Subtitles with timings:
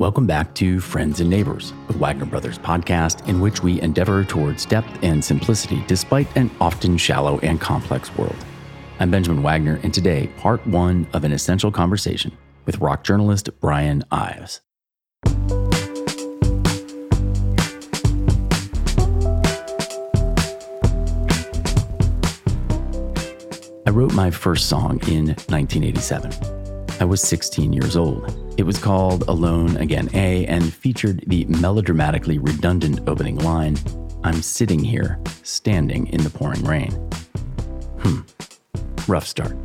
[0.00, 4.64] Welcome back to Friends and Neighbors, the Wagner Brothers podcast, in which we endeavor towards
[4.64, 8.34] depth and simplicity despite an often shallow and complex world.
[8.98, 12.32] I'm Benjamin Wagner, and today, part one of an essential conversation
[12.64, 14.62] with rock journalist Brian Ives.
[23.86, 26.32] I wrote my first song in 1987.
[27.00, 28.39] I was 16 years old.
[28.60, 33.78] It was called Alone Again A and featured the melodramatically redundant opening line
[34.22, 36.90] I'm sitting here, standing in the pouring rain.
[38.02, 38.20] Hmm,
[39.10, 39.56] rough start.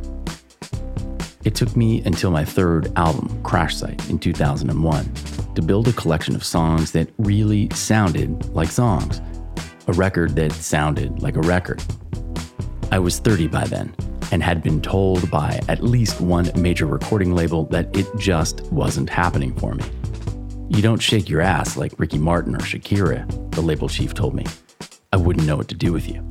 [1.44, 5.12] It took me until my third album, Crash Site, in 2001,
[5.56, 9.20] to build a collection of songs that really sounded like songs,
[9.88, 11.84] a record that sounded like a record.
[12.90, 13.94] I was 30 by then
[14.32, 19.08] and had been told by at least one major recording label that it just wasn't
[19.08, 19.84] happening for me.
[20.68, 24.44] You don't shake your ass like Ricky Martin or Shakira, the label chief told me.
[25.12, 26.28] I wouldn't know what to do with you.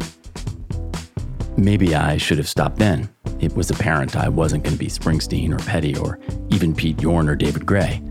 [1.57, 3.09] Maybe I should have stopped then.
[3.39, 7.29] It was apparent I wasn't going to be Springsteen or Petty or even Pete Yorn
[7.29, 8.01] or David Gray.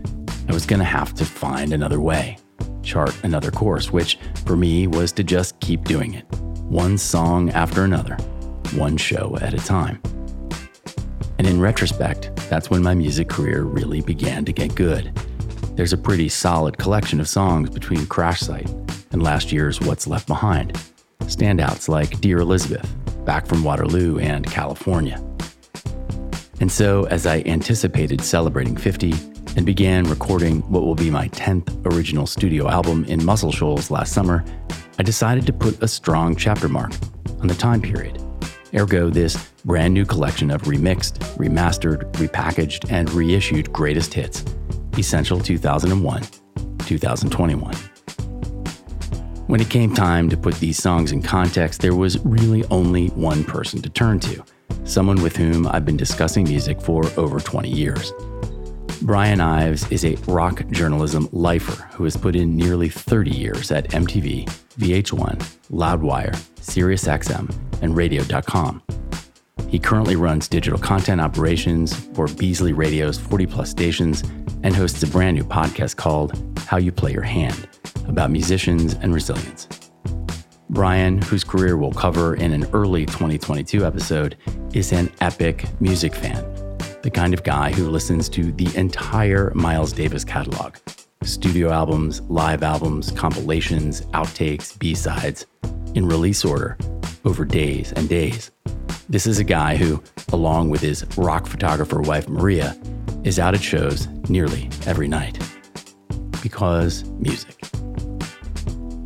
[0.49, 2.37] I was going to have to find another way,
[2.81, 6.25] chart another course, which for me was to just keep doing it,
[6.63, 8.17] one song after another
[8.73, 10.01] one show at a time.
[11.37, 15.13] And in retrospect, that's when my music career really began to get good.
[15.75, 18.69] There's a pretty solid collection of songs between Crash Site
[19.11, 20.73] and last year's What's Left Behind.
[21.19, 22.89] Standouts like Dear Elizabeth,
[23.25, 25.21] Back from Waterloo, and California.
[26.61, 29.13] And so, as I anticipated celebrating 50
[29.57, 34.13] and began recording what will be my 10th original studio album in Muscle Shoals last
[34.13, 34.45] summer,
[34.97, 36.93] I decided to put a strong chapter mark
[37.41, 38.24] on the time period
[38.75, 44.43] Ergo, this brand new collection of remixed, remastered, repackaged, and reissued greatest hits,
[44.97, 46.23] Essential 2001
[46.79, 47.75] 2021.
[49.47, 53.43] When it came time to put these songs in context, there was really only one
[53.43, 54.43] person to turn to,
[54.83, 58.11] someone with whom I've been discussing music for over 20 years.
[59.01, 63.89] Brian Ives is a rock journalism lifer who has put in nearly 30 years at
[63.89, 64.45] MTV,
[64.79, 65.37] VH1,
[65.69, 68.81] Loudwire, SiriusXM, and Radio.com.
[69.67, 74.23] He currently runs digital content operations for Beasley Radio's 40 plus stations
[74.63, 77.67] and hosts a brand new podcast called How You Play Your Hand
[78.07, 79.67] about musicians and resilience.
[80.69, 84.37] Brian, whose career we'll cover in an early 2022 episode,
[84.73, 86.43] is an epic music fan,
[87.05, 90.75] the kind of guy who listens to the entire Miles Davis catalog
[91.21, 95.45] studio albums, live albums, compilations, outtakes, B sides
[95.93, 96.75] in release order
[97.23, 98.49] over days and days.
[99.07, 100.01] This is a guy who,
[100.33, 102.75] along with his rock photographer wife Maria,
[103.23, 105.37] is out at shows nearly every night.
[106.41, 107.55] Because music.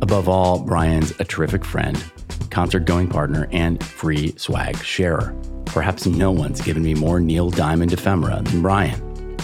[0.00, 2.02] Above all, Brian's a terrific friend,
[2.48, 5.34] concert going partner, and free swag sharer.
[5.72, 9.36] Perhaps no one's given me more Neil Diamond ephemera than Brian.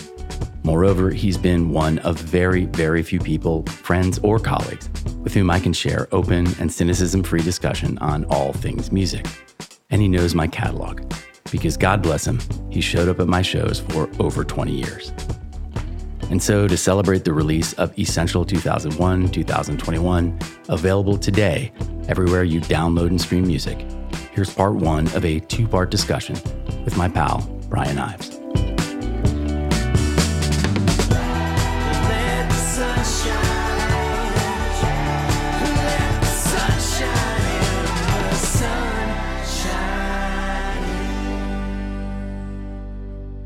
[0.65, 4.89] Moreover, he's been one of very, very few people, friends, or colleagues
[5.21, 9.25] with whom I can share open and cynicism free discussion on all things music.
[9.91, 11.01] And he knows my catalog
[11.53, 15.13] because God bless him, he showed up at my shows for over 20 years.
[16.29, 20.39] And so, to celebrate the release of Essential 2001 2021,
[20.69, 21.73] available today
[22.09, 23.79] everywhere you download and stream music,
[24.37, 26.35] here's part one of a two part discussion
[26.85, 28.39] with my pal, Brian Ives.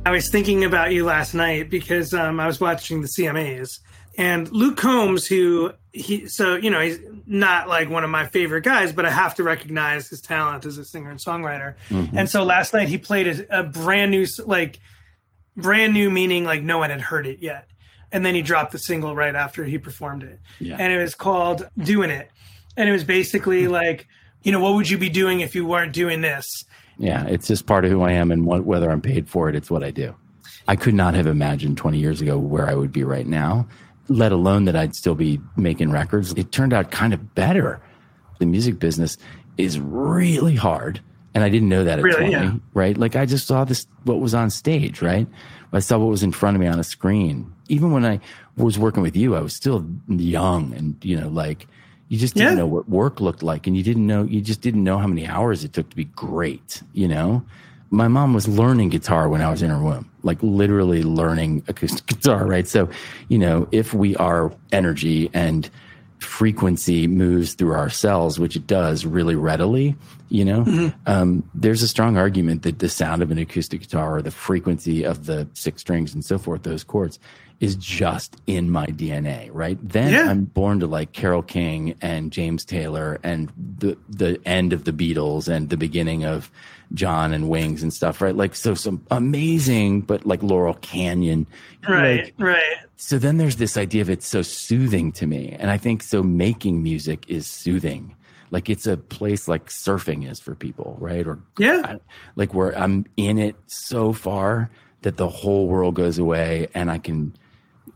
[0.05, 3.79] I was thinking about you last night because um, I was watching the CMAs
[4.19, 8.63] and Luke Combs, who he so you know he's not like one of my favorite
[8.63, 11.75] guys, but I have to recognize his talent as a singer and songwriter.
[11.89, 12.17] Mm-hmm.
[12.17, 14.79] And so last night he played a, a brand new like
[15.57, 17.69] brand new meaning like no one had heard it yet,
[18.13, 20.77] and then he dropped the single right after he performed it, yeah.
[20.79, 22.31] and it was called "Doing It,"
[22.77, 23.73] and it was basically hmm.
[23.73, 24.07] like
[24.43, 26.65] you know what would you be doing if you weren't doing this
[27.01, 29.57] yeah, it's just part of who I am, and what, whether I'm paid for it,
[29.57, 30.15] it's what I do.
[30.69, 33.67] I could not have imagined 20 years ago where I would be right now,
[34.11, 36.33] let alone that I'd still be making records.
[36.33, 37.81] It turned out kind of better.
[38.41, 39.17] The music business
[39.57, 41.01] is really hard.
[41.33, 42.55] And I didn't know that at really, 20, yeah.
[42.75, 42.99] right?
[42.99, 45.29] Like I just saw this, what was on stage, right?
[45.73, 47.53] I saw what was in front of me on a screen.
[47.69, 48.19] Even when I
[48.57, 51.69] was working with you, I was still young and, you know, like,
[52.09, 52.59] you just didn't yeah.
[52.59, 55.29] know what work looked like, and you didn't know you just didn't know how many
[55.29, 56.83] hours it took to be great.
[56.93, 57.45] You know,
[57.91, 62.07] my mom was learning guitar when I was in her womb, like literally learning acoustic
[62.07, 62.67] guitar, right?
[62.67, 62.89] So,
[63.29, 65.69] you know, if we are energy and
[66.19, 69.97] frequency moves through our cells, which it does really readily,
[70.29, 70.97] you know, mm-hmm.
[71.07, 75.03] um, there's a strong argument that the sound of an acoustic guitar or the frequency
[75.03, 77.19] of the six strings and so forth, those chords,
[77.61, 79.79] is just in my DNA, right?
[79.87, 80.31] Then yeah.
[80.31, 84.93] I'm born to like Carole King and James Taylor and the the end of the
[84.93, 86.51] Beatles and the beginning of
[86.95, 88.35] John and Wings and stuff, right?
[88.35, 91.47] Like so some amazing, but like Laurel Canyon.
[91.87, 92.77] Right, like, right.
[92.97, 95.57] So then there's this idea of it's so soothing to me.
[95.59, 98.17] And I think so making music is soothing.
[98.51, 101.27] Like it's a place like surfing is for people, right?
[101.27, 101.97] Or yeah,
[102.37, 104.71] like where I'm in it so far
[105.03, 107.35] that the whole world goes away and I can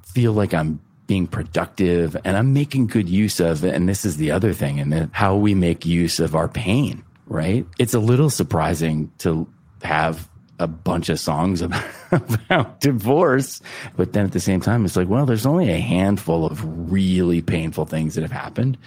[0.02, 3.74] feel like I'm being productive and I'm making good use of it.
[3.74, 7.66] And this is the other thing, and how we make use of our pain, right?
[7.78, 9.46] It's a little surprising to
[9.82, 13.60] have a bunch of songs about, about divorce.
[13.96, 17.42] But then at the same time, it's like, well, there's only a handful of really
[17.42, 18.78] painful things that have happened.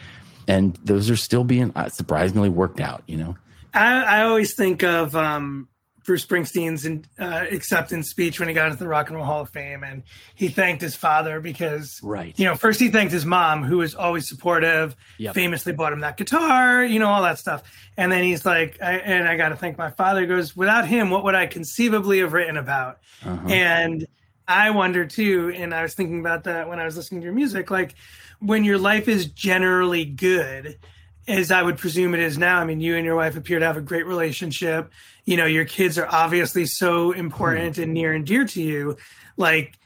[0.48, 3.36] And those are still being uh, surprisingly worked out, you know?
[3.74, 5.68] I, I always think of um,
[6.08, 9.50] Bruce Springsteen's uh, acceptance speech when he got into the Rock and Roll Hall of
[9.50, 10.04] Fame, and
[10.36, 12.34] he thanked his father because, right?
[12.40, 15.36] You know, first he thanked his mom, who was always supportive, yep.
[15.36, 17.62] famously bought him that guitar, you know, all that stuff,
[17.98, 20.88] and then he's like, I, "And I got to thank my father." He goes, "Without
[20.88, 23.50] him, what would I conceivably have written about?" Uh-huh.
[23.50, 24.08] And
[24.48, 27.34] I wonder too, and I was thinking about that when I was listening to your
[27.34, 27.96] music, like
[28.40, 30.80] when your life is generally good
[31.28, 32.60] as I would presume it is now.
[32.60, 34.92] I mean, you and your wife appear to have a great relationship.
[35.26, 37.84] You know your kids are obviously so important mm.
[37.84, 38.98] and near and dear to you.
[39.36, 39.78] Like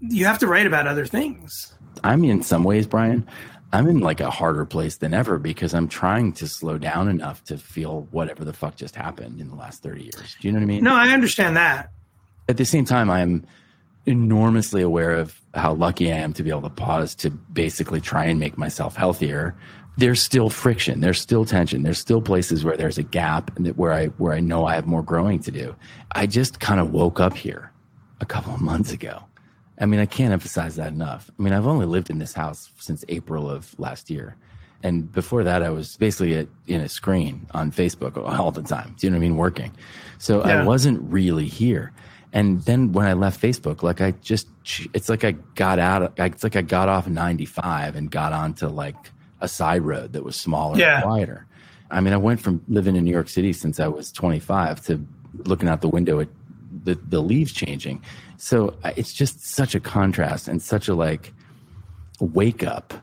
[0.00, 1.74] you have to write about other things.
[2.04, 3.26] I mean in some ways brian
[3.72, 7.42] i'm in like a harder place than ever because i'm trying to slow down enough
[7.44, 10.36] to feel whatever the fuck just happened in the last 30 years.
[10.40, 10.84] Do you know what i mean?
[10.84, 11.90] No i understand that.
[12.48, 13.46] At the same time i'm
[14.06, 18.24] enormously aware of how lucky i am to be able to pause to basically try
[18.24, 19.56] and make myself healthier
[19.98, 23.92] there's still friction there's still tension there's still places where there's a gap and where
[23.92, 25.74] i where i know i have more growing to do.
[26.12, 27.72] I just kind of woke up here
[28.20, 29.24] a couple of months ago.
[29.78, 31.30] I mean i can't emphasize that enough.
[31.38, 34.36] I mean i've only lived in this house since april of last year.
[34.84, 38.94] And before that i was basically in a screen on facebook all the time.
[38.96, 39.36] Do you know what i mean?
[39.36, 39.72] Working.
[40.18, 40.62] So yeah.
[40.62, 41.92] i wasn't really here.
[42.32, 44.46] And then when i left facebook like i just
[44.94, 48.96] it's like i got out it's like i got off 95 and got onto like
[49.40, 50.96] a side road that was smaller yeah.
[50.96, 51.46] and quieter.
[51.90, 55.06] I mean, I went from living in New York City since I was 25 to
[55.44, 56.28] looking out the window at
[56.84, 58.02] the, the leaves changing.
[58.36, 61.32] So it's just such a contrast and such a like
[62.20, 62.94] wake up.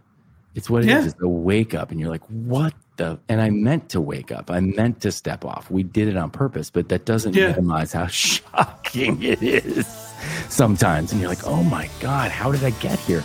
[0.53, 0.99] It's what it yeah.
[0.99, 1.07] is.
[1.07, 3.19] It's a wake up, and you're like, what the?
[3.27, 4.49] And I meant to wake up.
[4.49, 5.69] I meant to step off.
[5.69, 7.49] We did it on purpose, but that doesn't yeah.
[7.49, 9.85] minimize how shocking it is
[10.47, 11.11] sometimes.
[11.11, 13.23] And you're like, oh my God, how did I get here?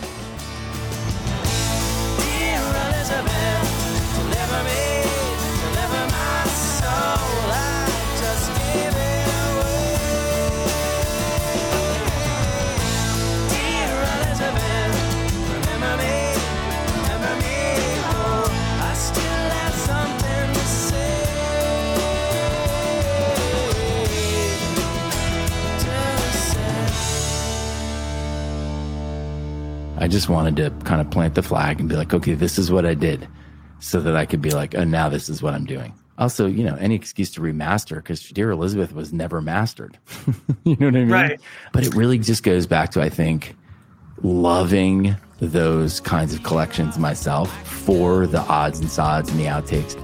[30.11, 32.85] Just wanted to kind of plant the flag and be like, okay, this is what
[32.85, 33.27] I did
[33.79, 35.93] so that I could be like, oh, now this is what I'm doing.
[36.17, 39.97] Also, you know, any excuse to remaster because Dear Elizabeth was never mastered.
[40.63, 41.09] you know what I mean?
[41.09, 41.41] Right.
[41.71, 43.55] But it really just goes back to, I think,
[44.21, 49.99] loving those kinds of collections myself for the odds and sods and the outtakes.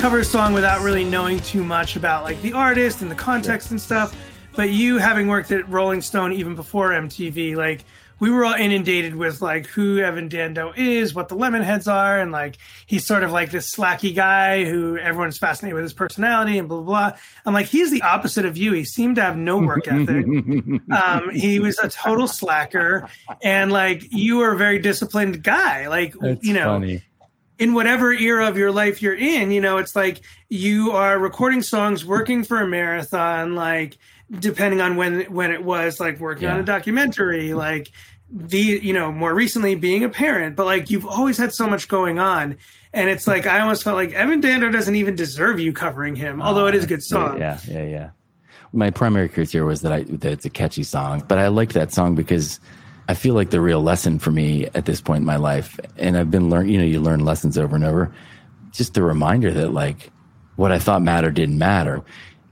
[0.00, 3.70] Cover a song without really knowing too much about like the artist and the context
[3.70, 4.16] and stuff.
[4.56, 7.84] But you having worked at Rolling Stone even before MTV, like
[8.18, 12.32] we were all inundated with like who Evan Dando is, what the Lemonheads are, and
[12.32, 16.66] like he's sort of like this slacky guy who everyone's fascinated with his personality and
[16.66, 17.10] blah blah.
[17.10, 17.18] blah.
[17.44, 18.72] I'm like he's the opposite of you.
[18.72, 20.24] He seemed to have no work ethic.
[20.90, 23.06] um, he was a total slacker,
[23.42, 25.88] and like you were a very disciplined guy.
[25.88, 26.64] Like That's you know.
[26.64, 27.02] Funny
[27.60, 31.60] in whatever era of your life you're in, you know, it's like you are recording
[31.60, 33.98] songs, working for a marathon, like
[34.30, 36.54] depending on when when it was, like working yeah.
[36.54, 37.92] on a documentary, like
[38.30, 41.86] the you know more recently being a parent, but like you've always had so much
[41.86, 42.56] going on,
[42.94, 46.40] and it's like I almost felt like Evan Dando doesn't even deserve you covering him,
[46.40, 47.38] although it is a good oh, song.
[47.38, 48.10] Yeah, yeah, yeah.
[48.72, 51.92] my primary criteria was that I that it's a catchy song, but I liked that
[51.92, 52.58] song because
[53.10, 56.16] I feel like the real lesson for me at this point in my life, and
[56.16, 56.72] I've been learning.
[56.72, 58.14] You know, you learn lessons over and over.
[58.70, 60.12] Just the reminder that like
[60.54, 62.04] what I thought mattered didn't matter.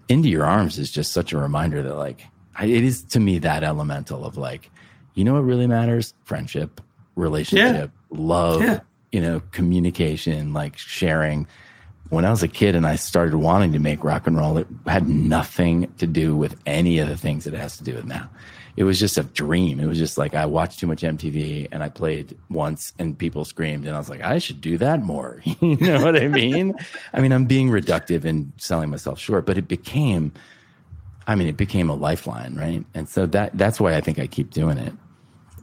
[0.08, 2.24] Into Your Arms is just such a reminder that like
[2.60, 4.68] it is to me that elemental of like,
[5.14, 6.12] you know what really matters?
[6.24, 6.80] Friendship,
[7.14, 8.18] relationship, yeah.
[8.18, 8.80] love, yeah.
[9.12, 11.46] you know, communication, like sharing
[12.10, 14.66] when I was a kid and I started wanting to make rock and roll, it
[14.86, 18.06] had nothing to do with any of the things that it has to do with
[18.06, 18.28] now.
[18.78, 19.80] It was just a dream.
[19.80, 23.44] It was just like I watched too much MTV and I played once and people
[23.44, 25.42] screamed and I was like, I should do that more.
[25.60, 26.74] you know what I mean?
[27.12, 30.30] I mean, I'm being reductive and selling myself short, but it became,
[31.26, 32.84] I mean, it became a lifeline, right?
[32.94, 34.92] And so that that's why I think I keep doing it.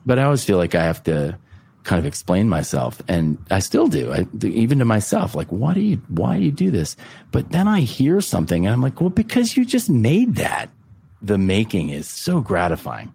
[0.06, 1.40] But I always feel like I have to
[1.84, 5.82] kind of explain myself and I still do I, even to myself like why do
[5.82, 6.98] you why do you do this
[7.32, 10.72] but then I hear something and I'm like well because you just made that
[11.26, 13.12] the making is so gratifying.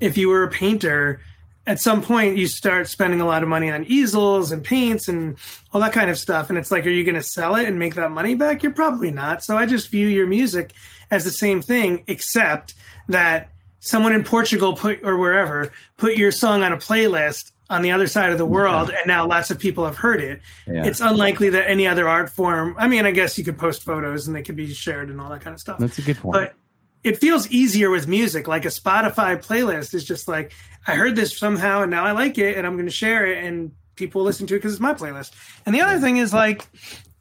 [0.00, 1.20] If you were a painter
[1.66, 5.36] at some point you start spending a lot of money on easels and paints and
[5.72, 7.78] all that kind of stuff and it's like are you going to sell it and
[7.78, 8.62] make that money back?
[8.62, 9.44] You're probably not.
[9.44, 10.72] So I just view your music
[11.10, 12.74] as the same thing except
[13.08, 17.92] that someone in Portugal put or wherever put your song on a playlist on the
[17.92, 18.98] other side of the world yeah.
[18.98, 20.40] and now lots of people have heard it.
[20.66, 20.84] Yeah.
[20.84, 24.26] it's unlikely that any other art form i mean i guess you could post photos
[24.26, 25.78] and they could be shared and all that kind of stuff.
[25.78, 26.32] That's a good point.
[26.32, 26.54] But
[27.02, 30.52] it feels easier with music like a spotify playlist is just like
[30.86, 33.44] i heard this somehow and now i like it and i'm going to share it
[33.44, 35.32] and people listen to it because it's my playlist
[35.66, 36.66] and the other thing is like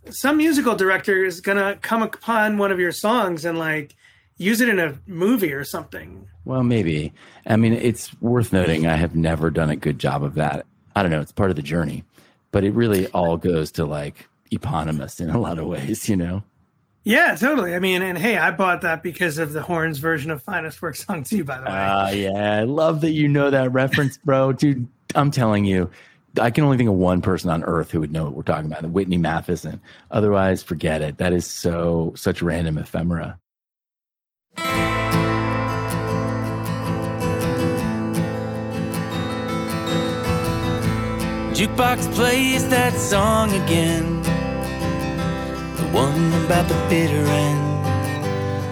[0.10, 3.96] some musical director is going to come upon one of your songs and like
[4.38, 6.28] use it in a movie or something.
[6.46, 7.14] Well, maybe.
[7.46, 10.66] I mean, it's worth noting I have never done a good job of that.
[10.96, 12.04] I don't know, it's part of the journey,
[12.52, 16.44] but it really all goes to like eponymous in a lot of ways, you know?
[17.10, 17.74] Yeah, totally.
[17.74, 20.96] I mean, and hey, I bought that because of the horns version of Finest Work
[20.96, 21.72] Song too, by the way.
[21.72, 22.60] Ah, uh, yeah.
[22.60, 24.54] I love that you know that reference, bro.
[24.54, 25.90] Dude, I'm telling you,
[26.40, 28.72] I can only think of one person on earth who would know what we're talking
[28.72, 29.82] about, Whitney Matheson.
[30.12, 31.18] Otherwise, forget it.
[31.18, 33.40] That is so such random ephemera.
[41.56, 44.19] Jukebox plays that song again.
[45.90, 47.86] The one about the bitter end.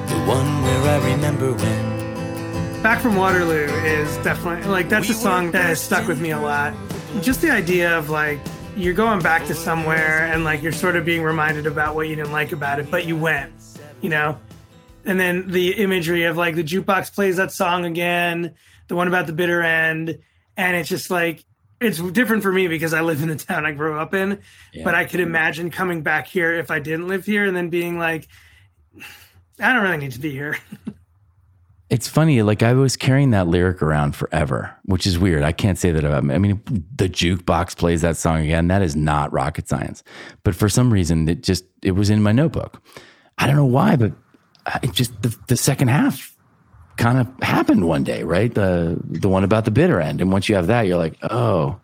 [0.10, 2.84] The one where I remember when.
[2.84, 6.40] Back from Waterloo is definitely like that's a song that has stuck with me a
[6.40, 6.76] lot.
[7.22, 8.40] Just the idea of like
[8.76, 12.16] you're going back to somewhere and like you're sort of being reminded about what you
[12.16, 13.52] didn't like about it, but you went,
[14.02, 14.38] you know?
[15.08, 18.54] and then the imagery of like the jukebox plays that song again,
[18.90, 20.20] the one about the bitter end,
[20.58, 21.44] and it's just like
[21.80, 24.42] it's different for me because I live in the town I grew up in,
[24.74, 24.84] yeah.
[24.84, 28.00] but I could imagine coming back here if I didn't live here and then being
[28.00, 28.28] like,
[29.60, 30.58] I don't really need to be here.
[31.90, 35.44] It's funny, like I was carrying that lyric around forever, which is weird.
[35.44, 36.36] I can't say that about me.
[36.36, 38.68] I mean, the jukebox plays that song again.
[38.68, 40.04] That is not rocket science.
[40.44, 42.84] But for some reason, it just it was in my notebook.
[43.38, 44.12] I don't know why, but
[44.66, 46.36] uh, it just the, the second half
[46.98, 48.54] kind of happened one day, right?
[48.54, 51.80] The the one about the bitter end, and once you have that, you're like, oh.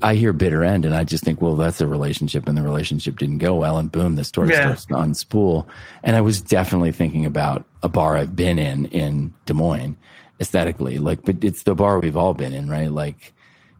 [0.00, 3.18] I hear bitter end, and I just think, well, that's a relationship, and the relationship
[3.18, 4.76] didn't go well, and boom, the story yeah.
[4.76, 5.68] starts on spool.
[6.04, 9.96] And I was definitely thinking about a bar I've been in in Des Moines,
[10.40, 12.92] aesthetically, like, but it's the bar we've all been in, right?
[12.92, 13.32] Like,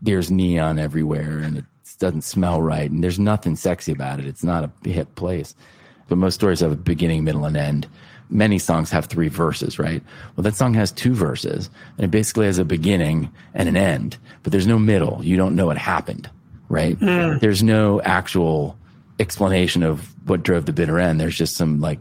[0.02, 1.64] there's neon everywhere, and it
[2.00, 4.26] doesn't smell right, and there's nothing sexy about it.
[4.26, 5.54] It's not a hip place,
[6.08, 7.86] but most stories have a beginning, middle, and end
[8.30, 10.02] many songs have three verses, right?
[10.36, 14.18] Well, that song has two verses and it basically has a beginning and an end,
[14.42, 15.20] but there's no middle.
[15.24, 16.30] You don't know what happened,
[16.68, 16.98] right?
[16.98, 17.40] Mm.
[17.40, 18.76] There's no actual
[19.18, 21.20] explanation of what drove the bitter end.
[21.20, 21.98] There's just some like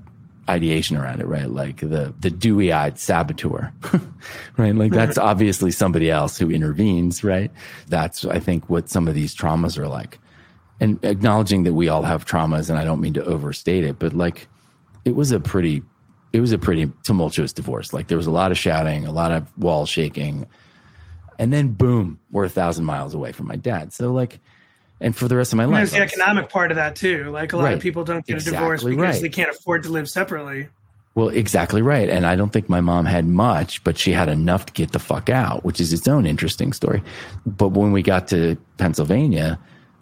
[0.50, 1.50] ideation around it, right?
[1.50, 3.72] Like the, the dewy eyed saboteur,
[4.58, 4.76] right?
[4.76, 7.52] Like that's obviously somebody else who intervenes, right?
[7.88, 10.20] That's, I think, what some of these traumas are like.
[10.80, 14.14] And acknowledging that we all have traumas, and I don't mean to overstate it, but
[14.14, 14.48] like
[15.06, 15.84] it was a pretty
[16.34, 17.94] it was a pretty tumultuous divorce.
[17.94, 20.48] Like there was a lot of shouting, a lot of wall shaking,
[21.40, 23.94] and then boom, we're a thousand miles away from my dad.
[23.94, 24.40] So like,
[25.00, 27.26] and for the rest of my life, there's the economic part of that too.
[27.26, 27.74] Like a lot right.
[27.76, 29.22] of people don't get exactly a divorce because right.
[29.22, 30.70] they can't afford to live separately.
[31.18, 32.10] Well, exactly right.
[32.10, 35.00] And I don't think my mom had much, but she had enough to get the
[35.00, 37.02] fuck out, which is its own interesting story.
[37.44, 39.58] But when we got to Pennsylvania,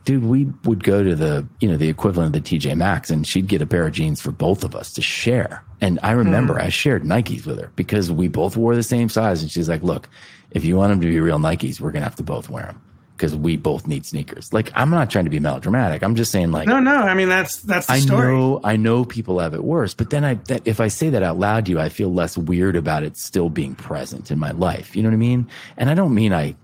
[0.05, 3.27] dude, we would go to the, you know, the equivalent of the TJ Maxx and
[3.27, 5.63] she'd get a pair of jeans for both of us to share.
[5.81, 6.61] And I remember mm.
[6.61, 9.41] I shared Nikes with her because we both wore the same size.
[9.41, 10.07] And she's like, look,
[10.51, 12.67] if you want them to be real Nikes, we're going to have to both wear
[12.67, 12.81] them.
[13.17, 14.51] because we both need sneakers.
[14.51, 16.03] Like I'm not trying to be melodramatic.
[16.03, 16.95] I'm just saying like no, no.
[16.95, 18.27] I mean that's that's the I story.
[18.27, 21.23] know I know people have it worse, but then I that, if I say that
[21.23, 24.51] out loud to you, I feel less weird about it still being present in my
[24.51, 24.95] life.
[24.95, 25.47] You know what I mean?
[25.77, 26.55] And I don't mean I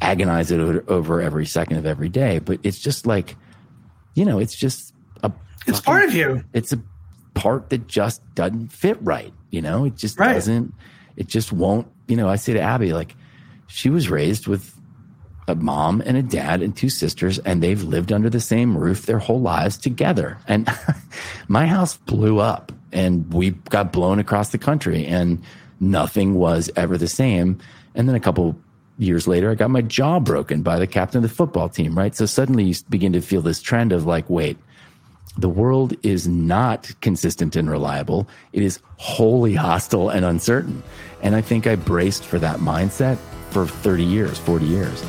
[0.00, 3.36] agonize it over, over every second of every day, but it's just like
[4.14, 5.30] you know, it's just a
[5.66, 6.42] It's fucking- part of you.
[6.54, 6.80] It's a
[7.34, 9.32] part that just doesn't fit right.
[9.50, 10.32] You know, it just Right.
[10.32, 10.72] doesn't.
[11.16, 11.86] It just won't.
[12.08, 13.14] You know, I say to Abby like
[13.66, 14.72] she was raised with
[15.48, 19.04] a mom and a dad and two sisters, and they've lived under the same roof
[19.06, 20.38] their whole lives together.
[20.48, 20.66] And
[21.48, 25.42] my house blew up and we got blown across the country, and
[25.78, 27.58] nothing was ever the same.
[27.94, 28.56] And then a couple
[28.98, 32.14] years later, I got my jaw broken by the captain of the football team, right?
[32.14, 34.58] So suddenly you begin to feel this trend of like, wait,
[35.38, 38.26] the world is not consistent and reliable.
[38.52, 40.82] It is wholly hostile and uncertain.
[41.22, 43.18] And I think I braced for that mindset
[43.50, 45.04] for 30 years, 40 years.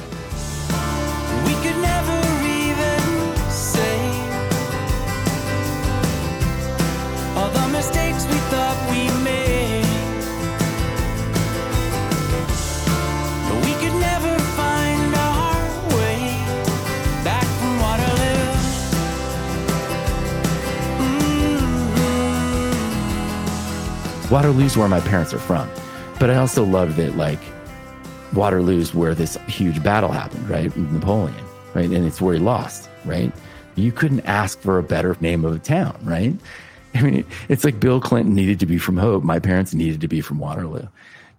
[24.29, 25.69] Waterloo's where my parents are from.
[26.19, 27.39] But I also love that, like,
[28.33, 30.75] Waterloo's where this huge battle happened, right?
[30.75, 31.89] Napoleon, right?
[31.89, 33.31] And it's where he lost, right?
[33.75, 36.35] You couldn't ask for a better name of a town, right?
[36.95, 39.23] I mean, it's like Bill Clinton needed to be from Hope.
[39.23, 40.87] My parents needed to be from Waterloo.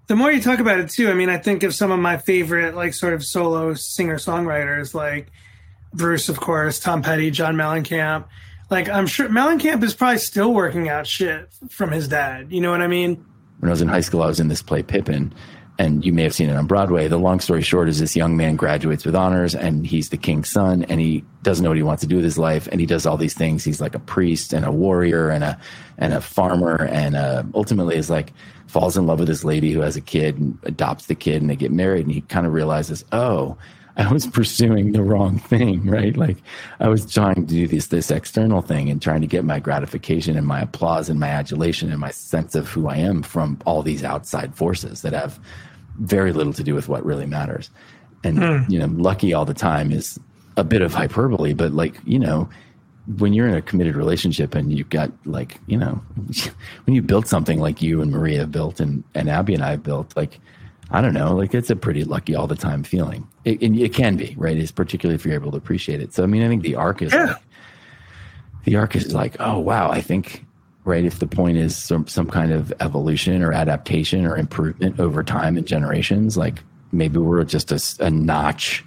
[0.07, 2.17] The more you talk about it too, I mean, I think of some of my
[2.17, 5.31] favorite like sort of solo singer songwriters like
[5.93, 8.25] Bruce, of course, Tom Petty, John Mellencamp.
[8.71, 12.53] Like I'm sure Mellencamp is probably still working out shit from his dad.
[12.53, 13.25] You know what I mean?
[13.61, 15.35] when I was in high school, I was in this play Pippin,
[15.79, 17.09] and you may have seen it on Broadway.
[17.09, 20.49] The long story short is this young man graduates with honors, and he's the king's
[20.49, 22.87] son, and he doesn't know what he wants to do with his life, and he
[22.87, 23.65] does all these things.
[23.65, 25.59] He's like a priest and a warrior and a
[25.99, 28.33] and a farmer, and uh, ultimately is like
[28.69, 31.51] falls in love with this lady who has a kid and adopts the kid, and
[31.51, 33.57] they get married, and he kind of realizes, oh.
[33.99, 36.17] I was pursuing the wrong thing, right?
[36.17, 36.37] Like
[36.79, 40.37] I was trying to do this this external thing and trying to get my gratification
[40.37, 43.83] and my applause and my adulation and my sense of who I am from all
[43.83, 45.41] these outside forces that have
[45.99, 47.71] very little to do with what really matters.
[48.23, 48.71] And hmm.
[48.71, 50.19] you know, lucky all the time is
[50.57, 52.49] a bit of hyperbole, but like, you know,
[53.17, 56.01] when you're in a committed relationship and you've got like, you know,
[56.85, 60.17] when you build something like you and Maria built and, and Abby and I built,
[60.17, 60.41] like,
[60.91, 63.29] I don't know, like it's a pretty lucky all the time feeling.
[63.45, 64.57] It, and it can be, right?
[64.57, 66.15] It's particularly if you're able to appreciate it.
[66.15, 67.25] So, I mean, I think the arc is Yeah.
[67.27, 67.37] like,
[68.65, 70.45] the arc is like, oh, wow, I think,
[70.85, 75.23] right, if the point is some, some kind of evolution or adaptation or improvement over
[75.23, 77.71] time and generations, like maybe we're just
[78.01, 78.83] a notch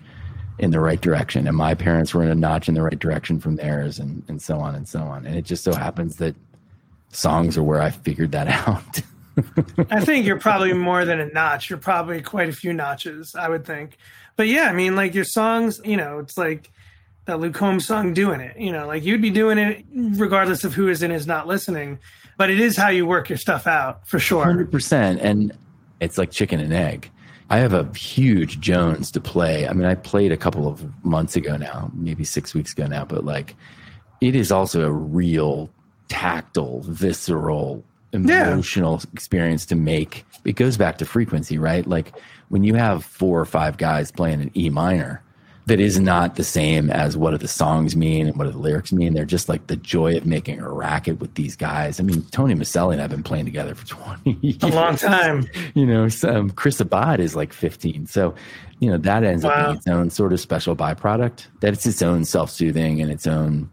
[0.58, 1.48] in the right direction.
[1.48, 4.42] And my parents were in a notch in the right direction from theirs and, and
[4.42, 5.26] so on and so on.
[5.26, 6.36] And it just so happens that
[7.10, 9.02] songs are where I figured that out.
[9.90, 11.70] I think you're probably more than a notch.
[11.70, 13.98] You're probably quite a few notches, I would think.
[14.36, 16.72] But yeah, I mean, like your songs, you know, it's like
[17.26, 18.58] that Luke Combs song doing it.
[18.58, 22.00] You know, like you'd be doing it regardless of who is and is not listening.
[22.38, 24.44] But it is how you work your stuff out for sure.
[24.44, 25.52] Hundred percent, and
[26.00, 27.12] it's like chicken and egg.
[27.52, 29.68] I have a huge Jones to play.
[29.68, 33.04] I mean, I played a couple of months ago now, maybe six weeks ago now,
[33.04, 33.56] but like,
[34.22, 35.70] it is also a real
[36.08, 38.52] tactile, visceral, Yeah.
[38.52, 40.26] emotional experience to make.
[40.46, 41.86] It goes back to frequency, right?
[41.88, 42.14] Like
[42.50, 45.22] when you have four or five guys playing an E minor,
[45.68, 48.58] that is not the same as what do the songs mean and what do the
[48.58, 49.14] lyrics mean.
[49.14, 52.00] They're just like the joy of making a racket with these guys.
[52.00, 53.86] I mean, Tony Maselli and I have been playing together for
[54.26, 54.64] 20 years.
[54.64, 55.46] A long time.
[55.76, 58.08] You know, some Chris Abad is like 15.
[58.08, 58.34] So,
[58.80, 61.46] you know, that ends up being its own sort of special byproduct.
[61.62, 63.70] That it's its own self soothing and its own,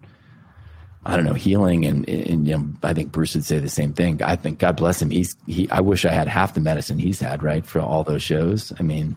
[1.07, 1.85] I don't know, healing.
[1.87, 4.23] And, and, you know, I think Bruce would say the same thing.
[4.23, 5.11] I think God bless him.
[5.11, 7.65] He's, he, I wish I had half the medicine he's had, right?
[7.65, 8.73] For all those shows.
[8.79, 9.17] I mean,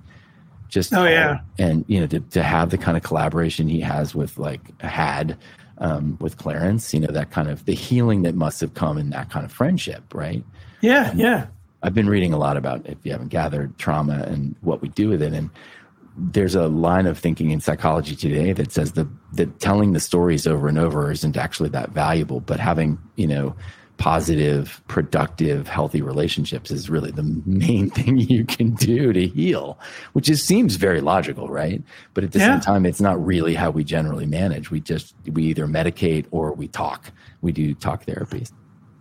[0.70, 1.42] just Oh, yeah.
[1.60, 5.38] and you know to, to have the kind of collaboration he has with like had
[5.80, 9.10] um, with Clarence, you know that kind of the healing that must have come in
[9.10, 10.46] that kind of friendship, right?
[10.80, 11.48] Yeah, yeah.
[11.84, 15.10] I've been reading a lot about if you haven't gathered trauma and what we do
[15.10, 15.50] with it, and
[16.18, 20.46] there's a line of thinking in psychology today that says that that telling the stories
[20.46, 23.56] over and over isn't actually that valuable, but having you know
[23.98, 29.80] positive, productive, healthy relationships is really the main thing you can do to heal,
[30.14, 31.84] which is seems very logical, right?
[32.16, 32.54] But at the Yeah.
[32.54, 34.72] same time, it's not really how we generally manage.
[34.72, 37.12] We just we either medicate or we talk.
[37.42, 38.52] We do talk therapies.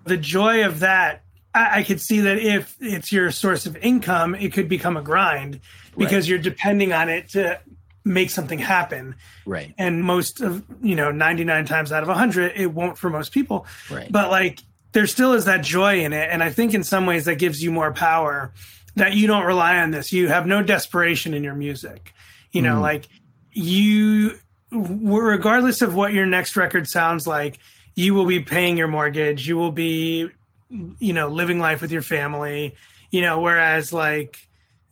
[0.05, 4.35] The joy of that, I, I could see that if it's your source of income,
[4.35, 5.61] it could become a grind
[5.97, 7.61] because you're depending on it to
[8.05, 9.15] make something happen.
[9.45, 9.75] Right.
[9.77, 13.67] And most of, you know, 99 times out of 100, it won't for most people.
[13.91, 14.11] Right.
[14.11, 14.61] But like,
[14.93, 16.29] there still is that joy in it.
[16.33, 18.53] And I think in some ways that gives you more power
[18.97, 20.13] that you don't rely on this.
[20.13, 22.13] You have no desperation in your music.
[22.53, 22.81] You know, Mm.
[22.81, 23.09] like
[23.53, 24.39] you,
[24.73, 27.59] regardless of what your next record sounds like,
[27.95, 29.47] you will be paying your mortgage.
[29.47, 30.29] You will be,
[30.71, 32.75] you know, living life with your family.
[33.11, 34.47] You know, whereas like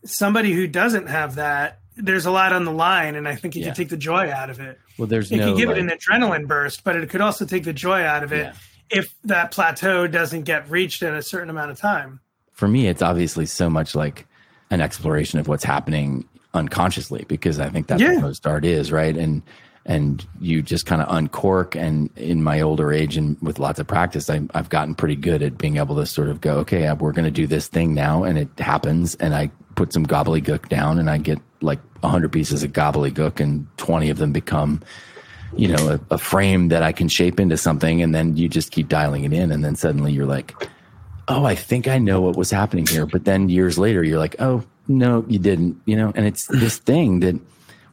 [0.05, 3.61] somebody who doesn't have that, there's a lot on the line, and I think it
[3.61, 3.67] Yeah.
[3.67, 4.79] can take the joy out of it.
[4.99, 7.45] Well, there's It no can give like, it an adrenaline burst, but it could also
[7.45, 8.47] take the joy out of it
[8.93, 8.99] Yeah.
[9.01, 12.21] if that plateau doesn't get reached in a certain amount of time.
[12.53, 14.27] for me, it's obviously so much like
[14.71, 18.15] an exploration of what's happening unconsciously because I think that's Yeah.
[18.15, 19.17] what most art is, right?
[19.17, 19.43] And
[19.89, 21.75] and you just kind of uncork.
[21.75, 25.43] And in my older age and with lots of practice, I, I've gotten pretty good
[25.43, 28.23] at being able to sort of go, okay, we're going to do this thing now,
[28.23, 29.17] and it happens.
[29.17, 33.67] And I put some gobbledygook down, and I get like hundred pieces of gobbledygook, and
[33.79, 34.83] twenty of them become
[35.57, 38.71] you know a, a frame that I can shape into something, and then you just
[38.71, 40.55] keep dialing it in, and then suddenly you're like
[41.29, 43.07] oh, I think I know what was happening here.
[43.07, 46.79] But then years later, you're like, oh, no, you didn't, you know, and it's this
[46.79, 47.39] thing that,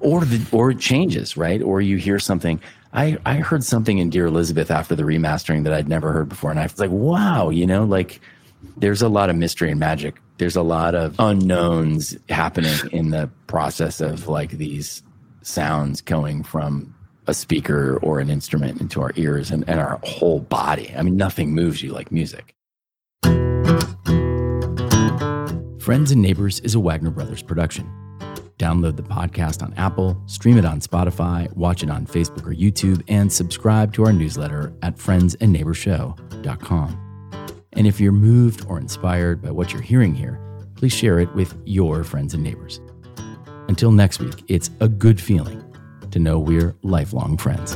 [0.05, 1.61] or the, or it changes, right?
[1.61, 2.61] Or you hear something.
[2.93, 6.51] I, I heard something in Dear Elizabeth after the remastering that I'd never heard before.
[6.51, 8.21] And I was like, wow, you know, like
[8.77, 10.21] there's a lot of mystery and magic.
[10.37, 15.01] There's a lot of unknowns happening in the process of like these
[15.41, 16.93] sounds going from
[17.27, 20.93] a speaker or an instrument into our ears and, and our whole body.
[20.95, 22.53] I mean, nothing moves you like music.
[25.79, 28.04] Friends and Neighbors is a Wagner Brothers production.
[28.57, 33.03] Download the podcast on Apple, stream it on Spotify, watch it on Facebook or YouTube,
[33.07, 37.01] and subscribe to our newsletter at friendsandneighborshow.com.
[37.73, 40.39] And if you're moved or inspired by what you're hearing here,
[40.75, 42.79] please share it with your friends and neighbors.
[43.67, 45.61] Until next week, it's a good feeling
[46.11, 47.75] to know we're lifelong friends.